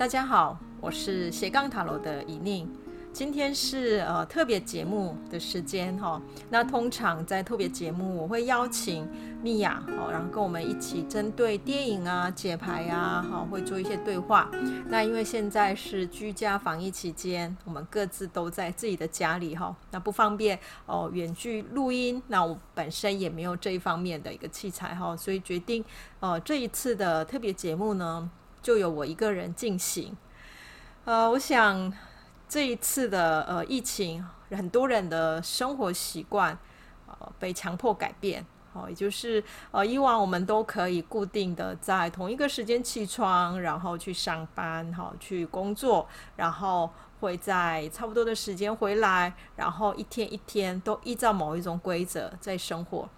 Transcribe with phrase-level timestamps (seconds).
[0.00, 2.66] 大家好，我是斜杠塔罗的以宁。
[3.12, 6.18] 今天是呃特别节目的时间哈、
[6.48, 9.06] 那通常在特别节目，我会邀请
[9.42, 14.50] 米娅哦，然后跟我们一起针对电影啊、解牌啊，哈、会做一些对话。
[14.88, 22.22] 那因为现在是居家防疫期间，我们各自都在自己的家里哈、那不方便哦远距录音。
[22.28, 25.84] 那我本身也没有这一方面的一个器材哈、所以决定
[26.20, 28.30] 呃这一次的特别节目呢。
[28.62, 30.16] 就由我一个人进行，
[31.04, 31.92] 呃，我想
[32.48, 36.58] 这一次的呃疫情，很多人的生活习惯
[37.06, 53.08] 呃被强迫改变，哦，也就是呃以往我们都可以固定的在同一个时间起床，然后去上班，哈，去工作，然后会在差不多的时间回来，然后一天一天都依照某一种规则在生活。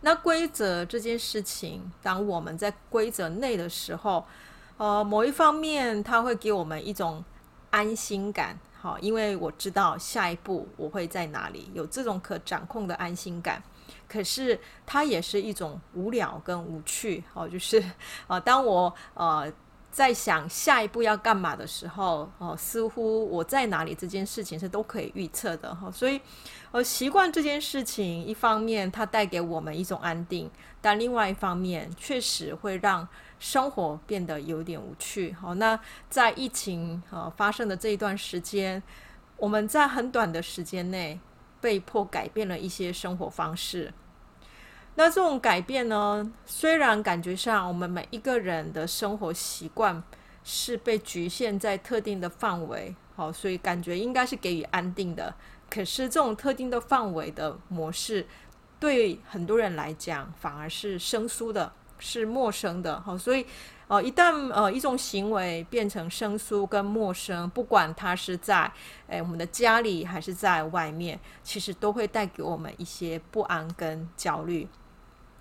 [0.00, 4.24] 那规则这件事情，当我们在规则内的时候，
[4.76, 7.24] 呃，某一方面它会给我们一种
[7.70, 13.62] 安心感，好，因为我知道下一步我会在哪里，有这种可掌控的安心感。
[14.08, 17.82] 可是它也是一种无聊跟无趣，好，就是
[18.26, 19.52] 啊，当我呃。
[19.90, 26.20] 在想下一步要干嘛的时候，哦，似乎我在哪里这件事情是都可以预测的哈，所以，
[26.70, 30.48] 呃，习惯这件事情，一方面它带给我们一种安定，
[30.80, 33.06] 但另外一方面确实会让
[33.40, 35.32] 生活变得有点无趣。
[35.32, 38.80] 好，那在疫情呃发生的这一段时间，
[39.36, 41.18] 我们在很短的时间内
[41.60, 43.92] 被迫改变了一些生活方式。
[44.96, 50.02] 那这种改变呢，虽然感觉上我们每一个人的生活习惯
[50.44, 55.34] 是被局限在特定的范围，好，所以感觉应该是给予安定的。
[55.70, 58.26] 可是这种特定的范围的模式，
[58.78, 63.00] 对很多人来讲反而是生疏的，是陌生的。
[63.00, 63.46] 好，所以
[63.86, 68.70] 呃，一旦呃一种行为变成生疏跟陌生，不管它是在
[69.06, 74.68] 诶我们的家里还是在外面，其实都会带给我们一些不安跟焦虑。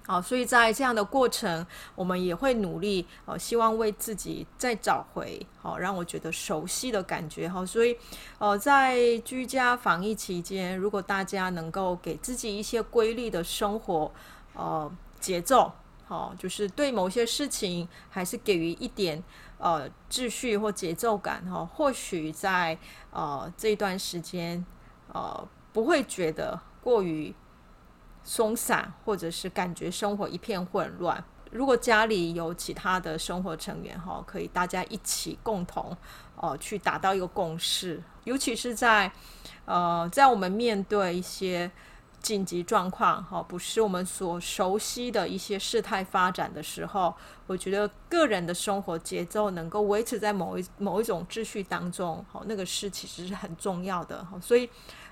[0.09, 7.96] 好，所以在这样的过程，我们也会努力，呃，希望为自己再找回，好，让我觉得熟悉的感觉，好，所以，
[8.40, 14.12] 呃，在居家防疫期间，如果大家能够给自己一些规律的生活，
[14.56, 15.72] 呃，节奏，
[16.08, 19.24] 好，就是对某些事情还是给予一点，
[19.59, 22.76] 呃，秩序或节奏感，哈，或许在，
[23.12, 24.66] 呃，这段时间，
[25.14, 27.31] 呃，不会觉得过于。
[28.29, 31.23] 松散，或者是感觉生活一片混乱。
[31.50, 35.97] 如果家里有其他的生活成员哈，可以大家一起共同
[36.35, 38.00] 哦、去达到一个共识。
[38.25, 39.12] 尤其是在
[39.66, 41.69] 呃在我们面对一些
[42.22, 47.11] 紧急状况哈，不是我们所熟悉的一些事态发展的时候，
[47.47, 54.23] 我觉得个人的生活节奏能够维持在某一某一种秩序当中，好，那个是其实是很重要的。
[54.40, 54.69] 所以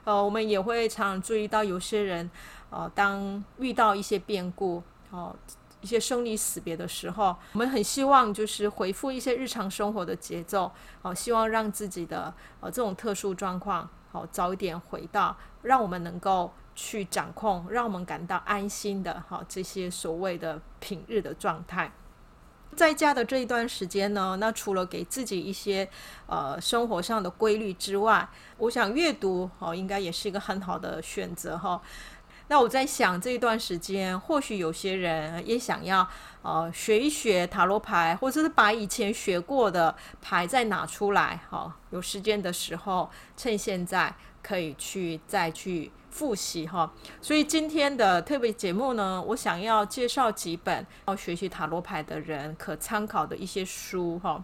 [0.07, 2.29] 呃，我们也会常常注意到有些人。
[2.69, 5.35] 呃，当遇到一些变故，哦，
[5.81, 21.91] 一些生离死别的时候，我们很希望就是恢复一些日常生活的节奏，哦，希望让自己的呃这种特殊状况，哦，早一点回到，让我们能够去掌控，让我们感到安心的，哈，这些所谓的平日的状态。
[22.77, 25.89] 在家的这一段时间呢，那除了给自己一些
[26.27, 28.29] 呃生活上的规律之外，
[28.59, 31.81] 我想阅读哦，应该也是一个很好的选择，哈。
[32.49, 36.07] 那我在想，这一段时间，或许有些人也想要
[36.43, 46.91] 呃学一学塔罗牌，或者是把以前学过的牌再拿出来，哈、有时间的时候，趁现在可以去再去复习哈、
[47.21, 54.43] 所以今天的特别节目呢，我想要介绍几本要学习塔罗牌的人可参考的一些书哈。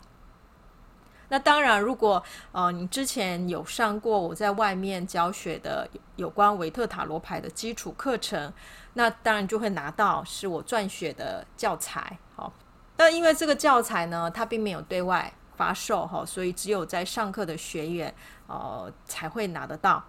[1.29, 8.53] 那当然，如果呃你之前有上过我在外面教学的有关维特塔罗牌的基础课程，
[8.93, 12.19] 那当然就会拿到是我撰写的教材。
[12.35, 12.53] 好，
[12.95, 18.13] 但因为这个教材呢，它并没有对外发售哈，所以只有在上课的学员
[18.45, 20.03] 呃才会拿得到。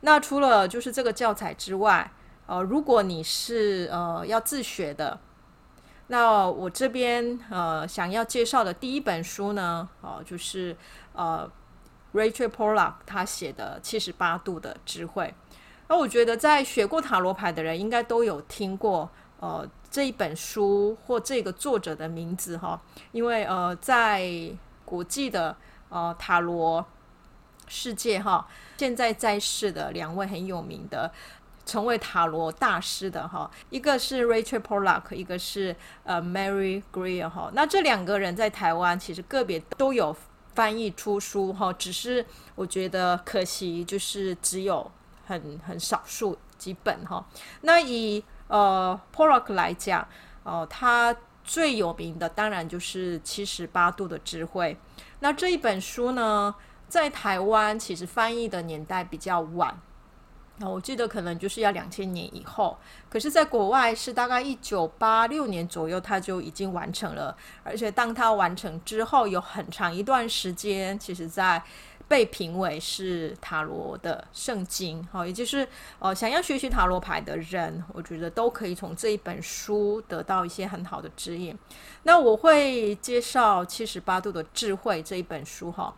[0.00, 2.10] 那除了就是这个教材之外，
[2.46, 5.18] 呃，如果你是呃要自学的。
[6.10, 10.74] 那我这边呃想要介绍的第一本书呢，哦、就是
[11.12, 11.46] 呃
[12.14, 15.24] Rachel Pollack 他写的《七十八度的智慧》。
[15.88, 19.10] 那我觉得在学过塔罗牌的人应该都有听过
[19.40, 22.80] 呃这一本书或这个作者的名字哈，
[23.12, 24.26] 因为呃在
[24.86, 25.54] 国际的
[25.90, 26.82] 呃塔罗
[27.68, 31.10] 世界哈，现在在世的两位很有名的。
[31.66, 37.50] 成为塔罗大师的哈，一个是 Rachel Pollack，一个是呃 Mary Greer 哈。
[37.52, 40.16] 那这两个人在台湾其实个别都有
[40.54, 42.24] 翻译出书哈，只是
[42.54, 44.90] 我觉得可惜就是只有
[45.26, 47.22] 很很少数几本哈。
[47.60, 50.08] 那以呃 Pollack 来讲，
[50.44, 51.14] 哦、他
[51.44, 54.74] 最有名的当然就是七十八度的智慧。
[55.20, 56.54] 那这一本书呢，
[56.88, 59.78] 在台湾其实翻译的年代比较晚。
[60.60, 62.76] 那我记得可能就是要两千年以后，
[63.08, 67.36] 可是，在国外是大概一九八六年左右，他就已经完成了。
[67.62, 71.62] 而且，当他完成之后，有很长一段时间，其实在
[72.08, 75.06] 被评为是塔罗的圣经。
[75.12, 75.64] 好，也就是
[76.00, 81.56] 呃，想要学习塔罗牌的人，我觉得都可以从这一本书得到一些很好的指引。
[82.02, 85.94] 那我会介绍《七十八度的智慧》这一本书哈。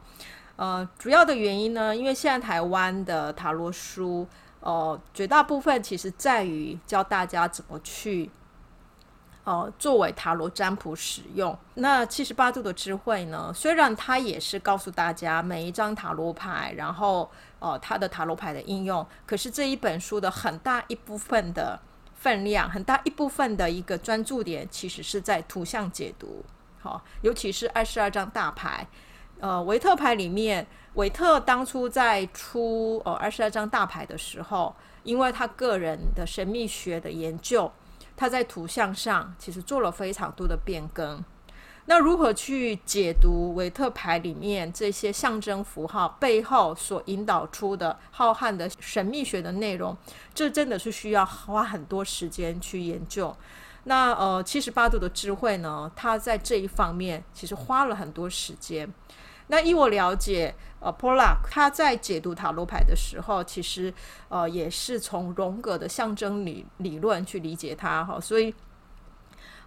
[0.61, 4.29] 呃，主要的原因呢，因为现在台湾的塔罗书。
[4.61, 8.31] 哦、呃，绝大部分其实在于教大家怎么去，
[9.45, 11.59] 呃，作为塔罗占卜使用。
[11.77, 21.81] 那七十八度的智慧呢，虽然它也是告诉大家每一张塔罗牌，然后呃，它的塔罗牌的应用，可是这一本书的很大一部分的
[22.17, 26.45] 分量，很大一部分的一个专注点，其实是在图像解读。
[26.83, 28.87] 好、尤其是二十二张大牌，
[29.41, 30.67] 呃，维特牌里面。
[30.95, 37.71] 维特当初在出哦二十二张大牌的时候，因为他个人的神秘学的研究，
[38.17, 41.23] 他在图像上其实做了非常多的变更。
[41.87, 49.97] 那如何去解读维特牌里面这些象征符号背后所引导出的浩瀚的神秘学的内容？
[50.35, 53.35] 这真的是需要花很多时间去研究。
[53.85, 58.93] 那呃七十八度的智慧呢，他在这一方面其实花了很多时间。
[59.49, 63.93] 那依我了解，呃，Pollack 他在解读塔罗牌的时候，其实
[64.29, 68.55] 呃也是从荣格的象征理理论去理解它哈，所以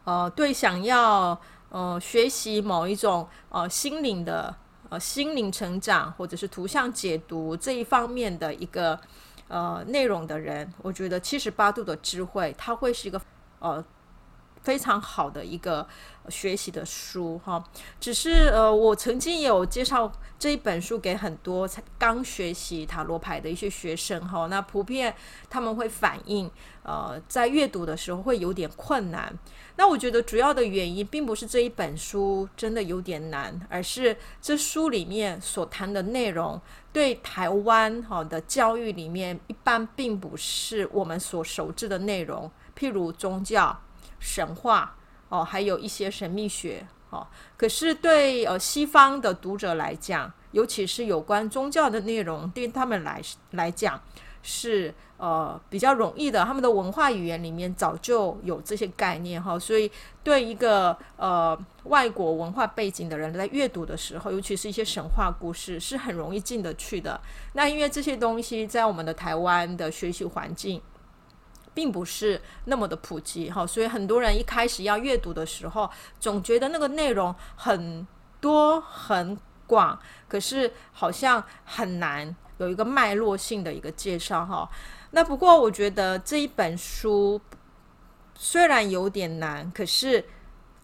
[0.05, 1.37] 呃对想要
[1.67, 4.55] 呃学习某一种呃心灵的
[4.87, 8.97] 呃心灵成长或者是图像解读这一方面的一个
[9.49, 13.19] 呃内容的人，我觉得七十八度的智慧，它会是一个
[13.59, 13.83] 呃。
[14.63, 15.85] 非常好的一个
[16.29, 17.61] 学习的书哈，
[17.99, 25.13] 只是呃，我曾经也有介绍这一本书给很多才刚学习塔罗牌的一些学生哈，那普遍
[25.49, 26.49] 他们会反映
[26.83, 29.37] 呃，在阅读的时候会有点困难。
[29.75, 36.61] 那我觉得主要的原因并不是这一本书真的有点难，而是这书里面所谈的内容
[36.93, 43.77] 对台湾哈的教育里面一般并不是我们所熟知的内容，譬如宗教。
[44.23, 44.95] 神话
[45.27, 47.27] 哦，还有一些神秘学哦。
[47.57, 53.21] 可是对呃西方的读者来讲，尤其是有关宗教的内容，对他们来
[53.51, 54.01] 来讲
[54.41, 56.45] 是呃比较容易的。
[56.45, 59.91] 他们的文化语言里面早就有这些概念哈，所以
[60.23, 67.19] 对一个呃外国文化背景的人在阅读的时候，尤其是一些神话故事，是很容易进得去的。
[67.51, 70.81] 那因为这些东西在我们的台湾的学习环境。
[71.73, 75.89] 并不是那么的普及哈，所以很多人一开始要阅读的时候，
[76.19, 78.07] 总觉得那个内容很
[78.39, 84.69] 多很广，可是好像很难有一个脉络性的一个介绍哈。
[85.11, 87.39] 那不过我觉得这一本书
[88.35, 90.25] 虽然有点难，可是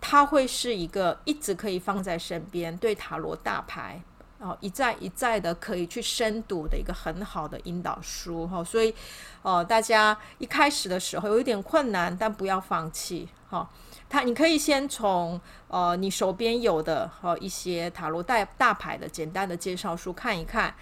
[0.02, 4.02] 它会是一个一直可以放在身边，对塔罗大牌。
[4.40, 8.96] 哦，一再一再的可以去深读的一个很好的引导书哈，所以，
[9.42, 13.70] 呃，大家一开始的时候有一点困难，但不要放弃哈。
[14.08, 20.74] 他你可以先从呃你手边有的和一些塔罗大大牌的简单的介绍书看一看，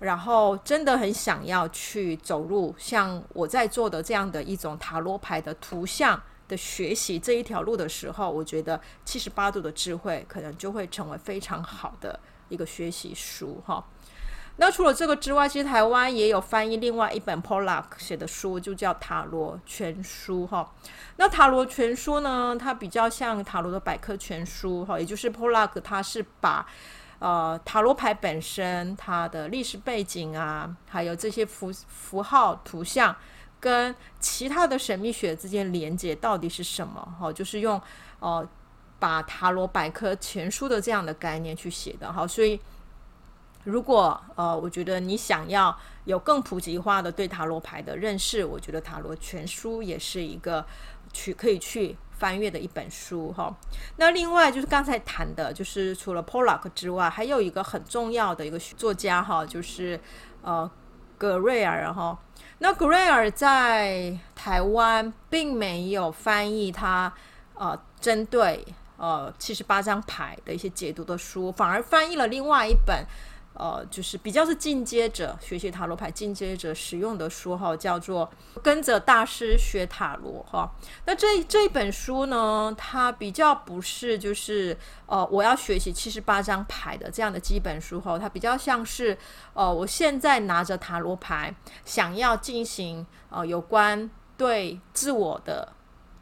[0.00, 12.18] 然后真的很想要去走入像我在做的这样的一种塔罗牌的图像的学习这一条路的时候，我觉得七十八度的智慧可能就会成为非常好的。
[12.48, 13.84] 一个学习书哈，
[14.58, 20.72] 那除了这个之外，其实台湾也有翻译另外一本 Pollack 写的书，就叫《塔罗全书》哈。
[21.16, 26.66] 那《塔罗全书》呢，它比较像塔罗的百科全书哈，也就是 Pollack 它是把
[27.18, 33.14] 呃塔罗牌本身它的历史背景啊，还有这些符符号图像
[33.58, 37.80] 跟其他的神秘学之间连接到底是什么哈，就是用
[38.20, 38.48] 呃。
[38.98, 42.60] 把塔罗百科全书的这样的概念去写的哈，所以
[43.64, 50.64] 如果呃，我觉得你想要有更普及化的对塔罗牌的认识，我觉得塔罗全书也是一个
[51.12, 53.54] 去可以去翻阅的一本书哈。
[53.96, 60.00] 那另外就是刚才谈的，就是除了 Pollack 之外，还有一个很重要的一个作家哈，就是
[60.42, 60.70] 呃
[61.18, 62.18] 格瑞尔哈。
[62.58, 67.12] 那格瑞尔在台湾并没有翻译他
[67.54, 68.64] 呃针对
[68.96, 73.06] 呃七十八张牌的一些解读的书，反而翻译了另外一本。
[73.58, 80.70] 呃，就是比较是进阶者学习塔罗牌进阶者使用的书哈，叫做《跟着大师学塔罗》哈。
[81.06, 84.76] 那这这一本书呢，它比较不是就是
[85.06, 89.16] 呃，我要学习七十八张牌的这样的基本书哈，它比较像是
[89.54, 91.54] 呃，我现在拿着塔罗牌，
[91.86, 95.72] 想要进行呃有关对自我的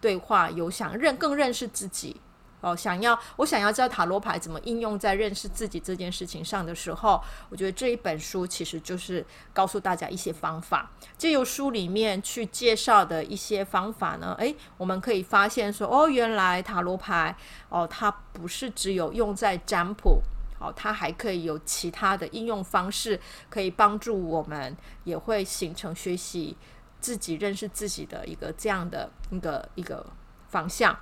[0.01, 2.21] 对话，有想认更认识自己。
[2.65, 10.91] 哦，想要我想要知道塔罗牌怎么应用在认识自己这件事情上的时候，我觉得这一本书其实就是告诉大家一些方法。
[11.19, 17.37] 借由书里面去介绍的一些方法呢，诶，我们可以发现说，哦，原来塔罗牌
[17.69, 20.23] 哦，它不是只有用在占卜，
[20.59, 26.57] 哦，它还可以有其他的应用方式，可以帮助我们，也会形成学习
[27.01, 30.07] 自己认识自己的一个这样的一个一个
[30.49, 30.99] 方向。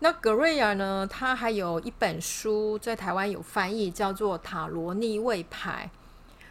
[0.00, 1.08] 那格瑞尔呢？
[1.10, 5.90] 他还有一本书在台湾有翻译，叫做《塔罗逆位牌》。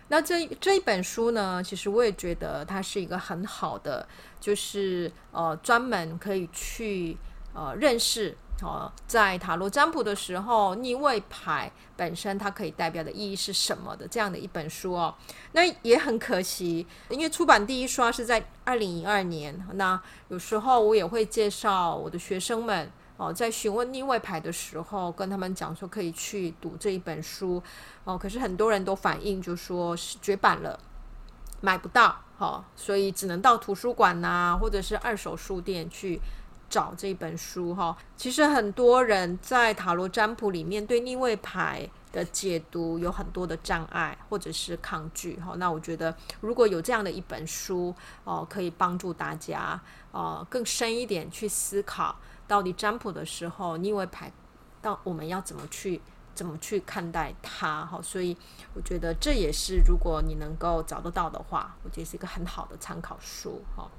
[0.07, 4.07] 那这这一本书呢，其实我也觉得它是一个很好的，
[4.39, 7.15] 就是呃专门可以去
[7.53, 15.13] 呃认识哦、在塔罗占卜的时候，逆位牌本身它可以代表的意义是什么的这样的一本书哦。
[15.51, 19.59] 那也很可惜，因为出版第一刷是在二零一二年。
[19.73, 22.89] 那有时候我也会介绍我的学生们。
[23.17, 27.63] 哦，在询问逆位牌的时候，跟他们讲说可以去读这一本书。
[28.03, 30.79] 哦，可是很多人都反映就说是绝版了，
[31.61, 32.21] 买不到。
[32.37, 36.19] 哦，所以只能到图书馆呐、或者是二手书店去
[36.69, 37.73] 找这本书。
[37.73, 45.39] 哈、哦，其实很多人在塔罗占卜里面对逆位牌的解读有很多的障碍或者是抗拒。
[45.39, 47.95] 哈、哦，那我觉得如果有这样的一本书，
[48.25, 49.79] 哦，可以帮助大家，
[50.11, 52.13] 哦，更深一点去思考。
[52.47, 54.31] 到底占卜的时候，逆位牌，
[54.81, 56.01] 到我们要怎么去
[56.33, 57.85] 怎么去看待它？
[57.85, 58.35] 哈，所以
[58.73, 63.63] 我觉得这也是如果你能够找得到的话，我觉得是一个很好的参考书。
[63.75, 63.89] 哈，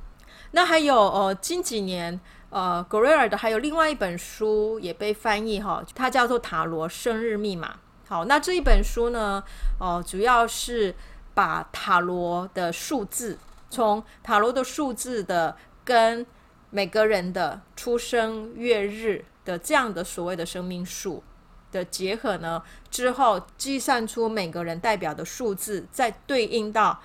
[0.53, 7.69] 那还有呃，近几年呃，格瑞尔的还有另外一本书也被翻译哈，它叫做《塔罗生日密码》。
[8.09, 9.43] 好，那这一本书呢，
[9.81, 10.95] 哦、呃，主要是
[11.35, 13.37] 把塔罗的数字，
[13.69, 16.25] 从塔罗的数字的跟
[16.71, 21.23] 每个人的出生月日的这样的所谓的生命数
[21.71, 27.01] 的结合呢，之后计算出每个人代表的数字，再对应到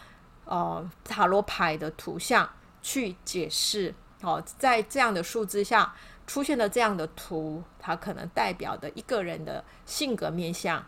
[0.45, 2.49] 呃塔罗牌的图像
[2.81, 5.93] 去解释哦，在这样的数字下
[6.25, 10.83] 出现的这样的图，它可能代表的一个人的性格面相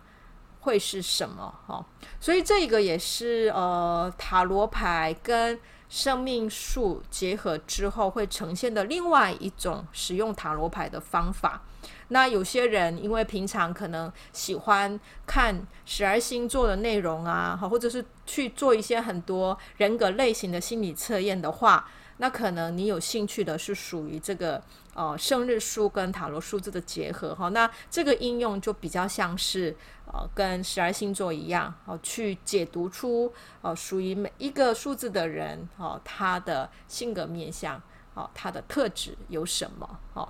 [0.61, 1.53] 会是什么？
[1.67, 1.85] 哦，
[2.19, 5.59] 所以这个也是呃塔罗牌跟。
[5.93, 11.61] 生命数结合之后会呈现的另外一种使用塔罗牌的方法。
[12.07, 24.59] 那有些人因为平常可能喜欢看十二星座的内容啊，或者是去做一些很多人格类型的心理测验的话，那可能你有兴趣的是属于这个
[24.95, 27.49] 呃生日数跟塔罗数字的结合哈。
[27.49, 29.77] 那这个应用就比较像是。
[30.13, 37.81] 呃，跟十二星座一样，哦，去解读出呃属于每一个数字的人，哦，他的性格面相，
[38.13, 39.99] 哦，他的特质有什么？
[40.13, 40.29] 哦，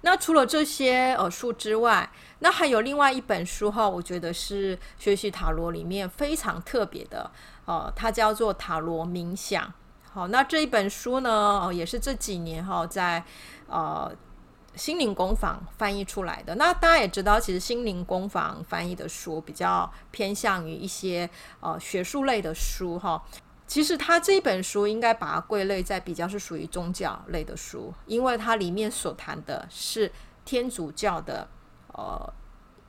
[0.00, 2.10] 那除了这些呃书之外，
[2.40, 7.30] 那还有另外一本书哈，我觉得是学习塔罗里面非常特别的，
[7.64, 9.72] 哦，它叫做塔罗冥想。
[10.10, 13.22] 好，那这一本书呢，哦，也是这几年哈在
[13.68, 14.10] 呃。
[14.78, 23.22] 心灵工坊翻译出来的，那大家也知道，其实心灵工坊翻译的书比较偏向于一些呃学术类的书哈。
[23.66, 30.10] 其实它这本书应该把它归类在比较是属于宗教类的书，因为它里面所谈的是
[30.44, 31.46] 天主教的
[31.92, 32.32] 呃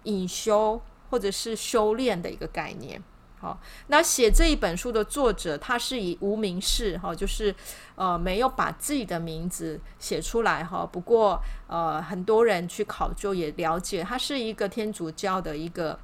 [0.03, 3.03] 隐修或者是修炼的一个概念。
[3.41, 7.55] 好，那写这一本书的作者，他是以无名氏哈，就是
[7.96, 10.86] 呃没有把自己的名字写出来哈。
[10.86, 15.98] 不过呃很多人去考究也了解，他是一个天主教的一个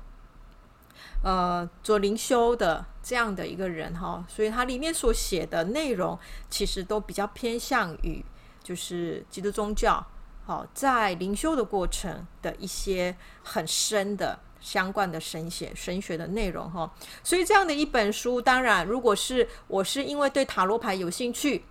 [1.24, 6.18] 呃做灵修的这样的一个人哈，所以他里面所写的内容
[6.50, 8.24] 其实都比较偏向于
[8.64, 10.08] 就是基督宗教，
[10.46, 14.40] 好，在灵修的过程的一些很深的。
[14.66, 16.92] 相关的神学神学的内容哈，
[17.24, 21.64] 所以这样的一本书，当然，如果是我是因为对塔罗牌有兴趣，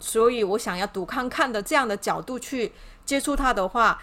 [0.00, 2.72] 所以我想要读看看的这样的角度去
[3.04, 4.02] 接触它的话，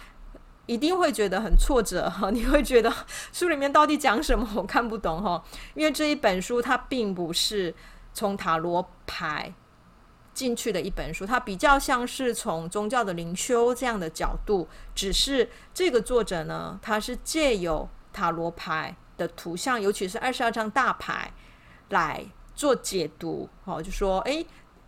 [0.66, 2.94] 一定会觉得很挫折哈， 你会觉得
[3.32, 5.42] 书里面到底讲什么，我看不懂哈。
[5.74, 7.74] 因为这一本书它并不是
[8.14, 9.52] 从塔罗牌
[10.32, 21.30] 进去的一本书，它比较像是从宗教的灵修这样的角度，只是这个作者呢，他是借由塔罗牌的图像，尤其是二十二张大牌
[21.90, 24.46] 来做解读，哦，就说诶。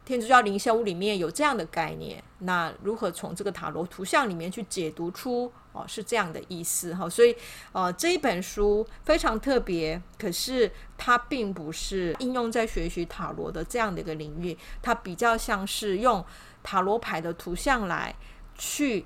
[0.09, 7.07] 天主教灵修里面有这样的概念，那如何从这个塔罗图像里面去解读出哦是这样的意思哈？
[7.07, 7.37] 所以
[7.73, 16.25] 呃这一本书非常特别，可是它并不是应用在学习塔罗的这样的一个领域，它比较像是用
[16.63, 18.15] 塔罗牌的图像来
[18.55, 19.05] 去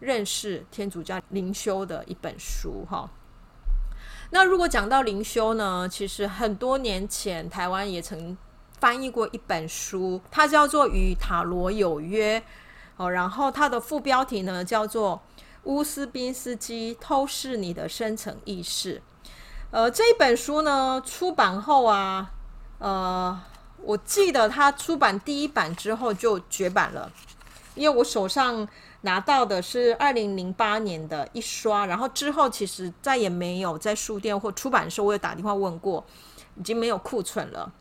[0.00, 3.10] 认识天主教灵修的一本书哈。
[4.30, 8.36] 那如果讲到灵修呢，其实很多年前台湾也曾。
[8.78, 12.38] 翻译过一本书，它叫做《与塔罗有约》
[12.98, 15.22] 哦，然后它的副标题呢叫做
[15.62, 18.96] 《乌斯宾斯基透视你的深层意识》。
[19.70, 22.30] 呃，这本书呢出版后啊，
[22.78, 23.40] 呃，
[23.78, 27.10] 我记得它出版第一版之后就绝版了，
[27.76, 28.66] 因为我手上
[29.02, 36.04] 拿到的是二零零八年的一刷，然后之后其实再也没有在书店或出版的时候，我有打电话问过，
[36.56, 37.72] 已经没有库存了。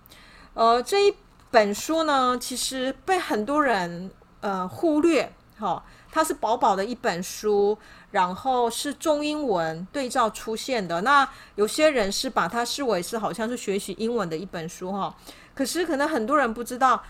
[0.53, 1.15] 呃，这一
[1.49, 4.11] 本书呢，其实被很多人
[4.41, 7.77] 呃忽略，哈、它是薄薄的一本书，
[8.11, 11.01] 然后是中英文对照出现的。
[11.01, 15.15] 那有些人是把它视为是好像是学习英文的一本书，哈、
[15.53, 17.03] 可是可能很多人不知道，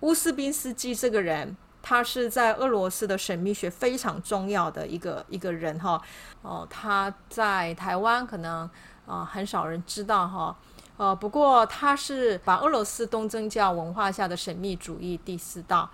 [0.00, 6.00] 乌斯宾斯基这个人，他是在俄罗斯的神秘学非常重要的一个一个人，哈、
[6.42, 6.66] 哦。
[6.70, 8.70] 他在台湾可能
[9.04, 10.56] 啊、很少人知道，哈、
[10.96, 15.90] 呃，不过他是把俄罗斯东正教文化下的神秘主义第四道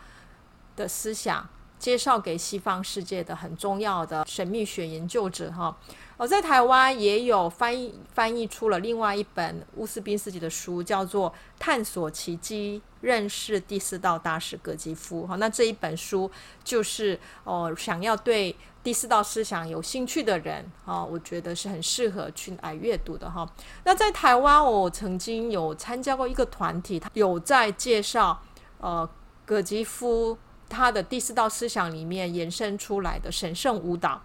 [0.76, 5.74] 的思想介绍给西方世界的很重要的神秘学研究者哈。
[6.18, 15.36] 我，在台湾也有翻译翻译出了另外一本乌斯宾斯基的书，叫做《探索奇迹：认识第四道大师葛吉夫》哈。
[15.36, 16.28] 那这一本书
[16.64, 18.54] 就是哦、想要对。
[18.80, 23.46] 第四道思想有兴趣的人啊，我觉得是很适合去来阅读的哈。
[23.84, 28.40] 那在台湾，我曾经有参加过一个团体，有在介绍
[28.80, 29.06] 呃
[29.44, 30.38] 葛吉夫
[30.70, 34.22] 他的第四道思想里面延伸出来的神圣舞蹈。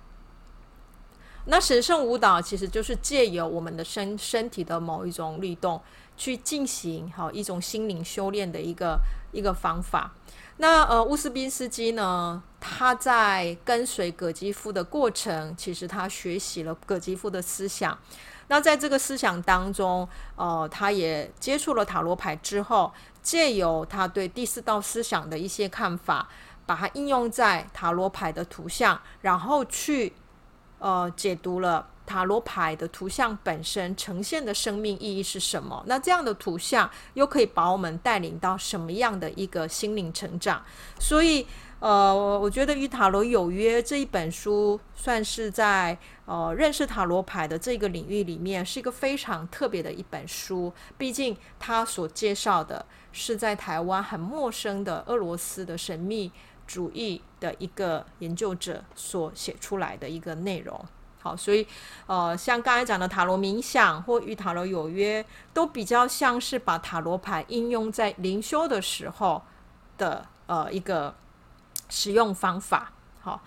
[1.46, 5.82] 那神圣舞蹈其实就是借由我们的身身体的某一种律动
[6.16, 9.00] 去进行好一种心灵修炼的一个
[9.32, 10.14] 一个方法。
[10.58, 17.98] 那呃，乌斯宾斯基呢，他在跟随葛基夫的过程，其实他学习了葛基夫的思想。
[18.48, 26.30] 那在这个思想当中，呃，他也接触了塔罗牌之后，借由他对第四道思想的一些看法，
[26.66, 30.14] 把它应用在塔罗牌的图像，然后去
[30.84, 31.88] 呃解读了。
[32.06, 35.82] 塔罗牌的图像本身呈现的生命意义是什么？
[35.88, 40.62] 那这样的图像又可以把我们带领到什么样的一个心灵成长？
[41.00, 41.48] 所以，
[41.80, 50.74] 呃，我觉得《与塔罗有约》这一本书算是在呃认识塔罗牌的这个领域里面是一个非常特别的一本书。
[50.98, 56.30] 毕竟，它所介绍的是在台湾很陌生的俄罗斯的神秘
[56.66, 60.84] 主义的一个研究者所写出来的一个内容。
[61.20, 61.66] 好，所以，
[62.06, 69.42] 呃，像刚才讲的塔罗冥想或与塔罗有约，都比较像是把塔罗牌应用在灵修的时候
[69.98, 71.16] 的呃一个
[71.88, 72.92] 使用方法。
[73.22, 73.42] 好，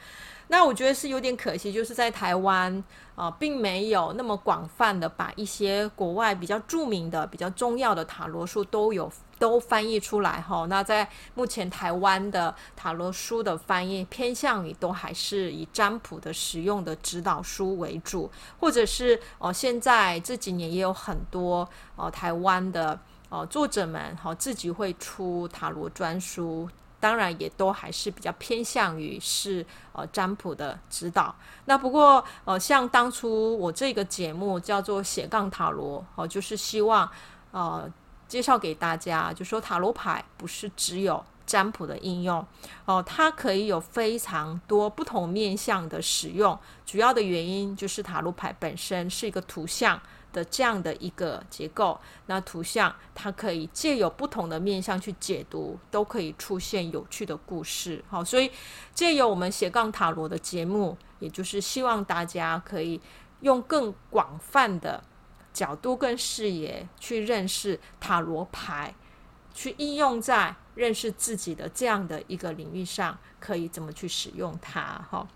[0.49, 2.83] 那我觉得是有点可惜，就是在台湾
[3.15, 9.13] 啊，并没有那么广泛的把一些国外比较著名的、比较重要的塔罗术都有。
[9.39, 26.67] 都翻译出来哈，那在目前台湾的塔罗书的翻译偏向于都还是以占卜的使用的指导书为主，或者是哦，现在这几年也有很多哦台湾的哦作者们哈自己会出塔罗专书，
[26.99, 31.35] 当然也都还是比较偏向于是呃占卜的指导。
[31.67, 37.07] 那不过呃像当初我这个节目叫做斜杠塔罗哦，就是希望
[37.51, 37.87] 呃。
[38.29, 42.45] 介绍给大家，就说塔罗牌不是只有占卜的应用
[42.85, 46.59] 哦，它可以有非常多不同面向的使用。
[46.85, 50.01] 主要的原因就是塔罗牌本身是一个图像
[50.33, 58.05] 的这样的一个结构，那图像它可以借由不同的面向去解读，都可以出现有趣的故事。
[58.09, 58.51] 好，所以
[58.93, 63.01] 借由我们斜杠塔罗的节目，也就是希望大家可以
[63.41, 65.03] 用更广泛的。
[65.57, 68.95] 角度跟视野去认识塔罗牌，
[69.55, 74.83] 去应用在认识自己的这样的一个领域上，可以怎么去使用它？
[75.11, 75.27] 哈，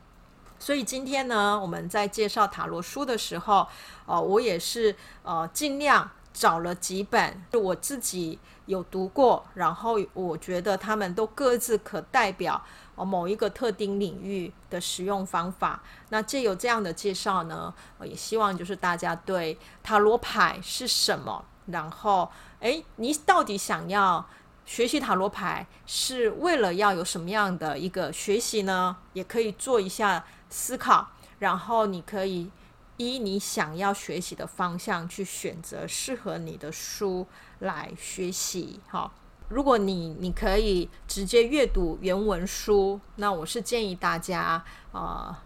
[0.59, 3.67] 所以今天呢，我们在介绍塔罗书的时候，
[4.05, 12.63] 呃，我也是呃尽量找了几本我自己有读过，然后我觉得他们都各自可代表
[13.05, 15.83] 某一个特定领域的使用方法。
[16.11, 24.27] 那借由这样的介绍呢，也希望就是大家对塔罗牌是什么，然后诶，你到底想要
[24.65, 28.97] 学习塔罗牌是为了要有什么样的一个学习呢？
[29.13, 30.25] 也可以做一下。
[30.53, 32.51] 思考，然后你可以
[32.97, 37.25] 依你想要学习的方向去选择适合你的书
[37.61, 38.81] 来学习。
[38.89, 39.13] 哈，
[39.51, 45.43] 如果你你可以直接阅读原文书，那我是建议大家啊、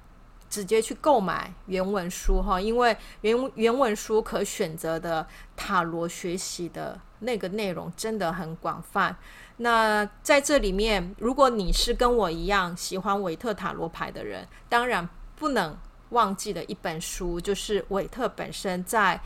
[0.51, 9.17] 直接去购买原文书哈，因为原原文书可选择的塔罗学习的那个内容真的很广泛。
[9.57, 15.75] 那在这里面，如果你是跟我一样喜欢韦特塔罗牌的人，当然不能
[16.11, 19.19] 忘记的一本书，就是韦特本身在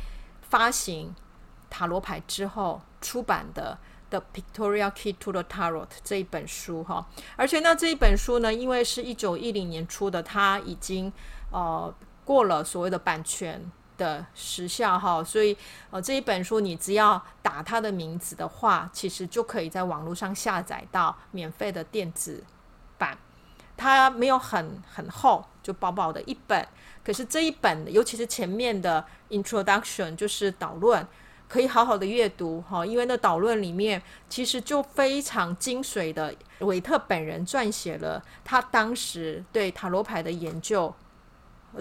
[0.42, 1.12] 发行
[1.68, 3.76] 塔罗牌之后出版的
[4.10, 7.06] 《the pictoria Key to the Tarot》这一本书哈。
[7.36, 11.12] 而且呢，这一本书呢，因为是一九一零年出的，它已经
[11.50, 11.94] 呃
[12.24, 13.70] 过了所谓的版权。
[13.98, 15.58] 的时效哈，所以
[15.90, 22.44] 呃这一本书你只要打它的名字的话，其实就可以在网络上下载到免费的电子
[22.96, 23.18] 版。
[23.76, 26.64] 它没有很很厚，就薄薄的一本。
[27.04, 31.04] 可是这一本，尤其是前面的 introduction，就是导论，
[31.48, 40.94] 可以好好的阅读哈，因为那导论里面其实就非常精髓的，韦特本人撰写了他当时对塔罗牌的研究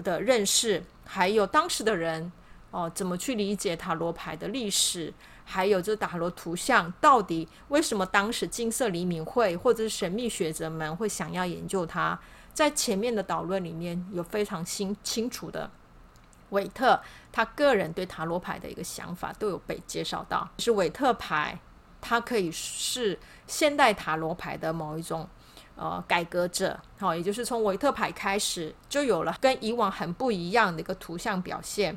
[0.02, 0.82] 的认识。
[1.04, 2.32] 还有当时的人
[2.70, 5.12] 哦，怎么去理解塔罗牌的历史？
[5.44, 12.18] 还有这塔罗图像到底为什么当时金色黎明会或者是神秘学者们会想要研究它？
[12.52, 15.70] 在前面的导论里面有非常清清楚的，
[16.50, 17.00] 韦特
[17.32, 20.48] 他个人对塔罗牌的一个想法都有被介绍到。
[20.58, 21.58] 是韦特牌，
[22.00, 25.28] 它可以是现代塔罗牌的某一种。
[25.80, 31.96] 呃，改革者，好，也就是从韦特牌开始就有了跟以往很不一样的一个图像表现。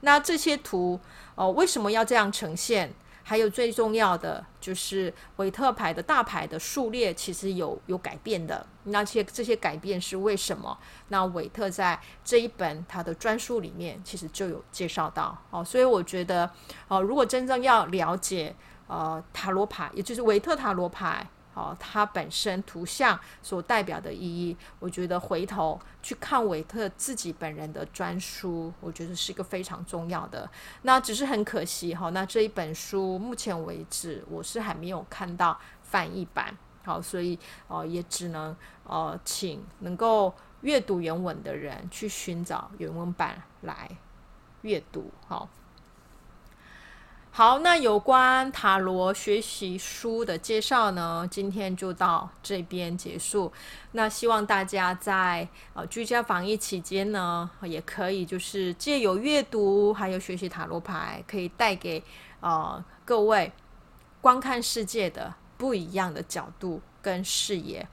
[0.00, 0.98] 那这些图，
[1.34, 2.94] 呃，为什么要这样呈现？
[3.28, 8.66] 还有最重要的就是韦特牌的大牌的数列其实有有改变的。
[8.84, 10.78] 那些这些改变是为什么？
[11.08, 15.36] 那韦特在这一本他的专书里面其实就有介绍到。
[15.50, 16.50] 哦，所以我觉得，
[16.88, 21.28] 呃，如果真正要了解呃塔罗牌，也就是韦特塔罗牌。
[21.58, 30.48] 哦，它本身图像所代表的意义，我觉得回头去看韦特自己本人的专书，我觉得是一个非常重要的。
[30.82, 43.90] 那只是很可惜哈，那这一本书目前为止我是还没有看到翻译版，好，所以哦也只能呃请能够阅读原文的人去寻找原文版来
[44.62, 45.48] 阅读，好。
[47.30, 53.52] 好，那有关塔罗学习书的介绍呢，今天就到这边结束。
[53.92, 62.02] 那希望大家在呃居家防疫期间呢，也可以就是借由阅读还有学习塔罗牌，可以带给
[62.40, 63.52] 呃各位
[64.20, 67.86] 观看世界的不一样的角度跟视野。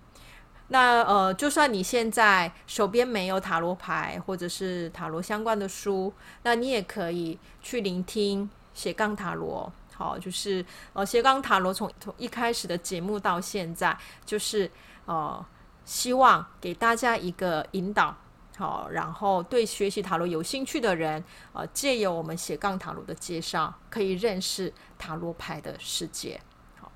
[0.69, 8.49] 那呃，就算你现在手边没有塔罗牌或者是塔罗相关的书，那你也可以去聆听。
[8.75, 14.69] 斜杠塔罗，好，就是呃，斜杠塔罗从从一开始的节目到现在，就是
[15.05, 15.43] 呃，
[15.85, 18.15] 希望给大家一个引导，
[18.57, 26.41] 好，然后对学习塔罗有兴趣的人，呃，借由我们斜杠塔罗的介绍，可以认识塔罗牌的世界。
[26.77, 26.91] 好，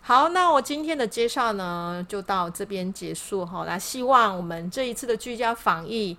[0.00, 3.64] 好，那我今天的介绍呢，就到这边结束哈。
[3.66, 6.16] 那希望我们这一次的居家防疫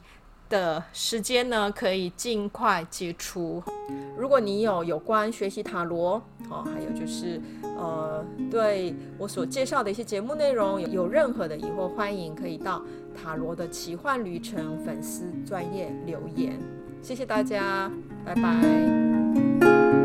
[0.49, 3.61] 的时间呢，可以尽快解除。
[4.17, 12.81] 如果你有有关学习塔罗哦，还有就是呃，对我所介绍的一些节目内容有任何的疑惑，欢迎可以到
[13.15, 16.57] 塔罗的奇幻旅程粉丝专业留言。
[17.01, 17.91] 谢谢大家，
[18.25, 19.96] 拜拜。